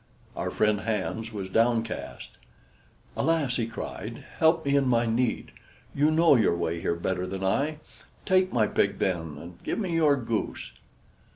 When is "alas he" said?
3.15-3.67